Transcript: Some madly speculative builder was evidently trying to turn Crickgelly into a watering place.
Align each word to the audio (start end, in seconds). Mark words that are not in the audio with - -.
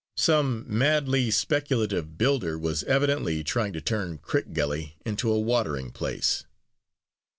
Some 0.17 0.65
madly 0.67 1.29
speculative 1.29 2.17
builder 2.17 2.57
was 2.57 2.83
evidently 2.85 3.43
trying 3.43 3.71
to 3.73 3.81
turn 3.81 4.17
Crickgelly 4.17 4.95
into 5.05 5.31
a 5.31 5.39
watering 5.39 5.91
place. 5.91 6.43